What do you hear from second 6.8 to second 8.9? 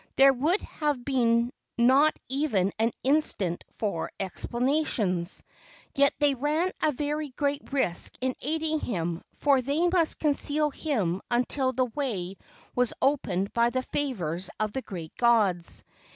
a very great risk in aiding